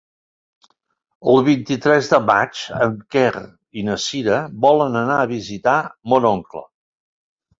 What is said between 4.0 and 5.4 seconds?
Cira volen anar a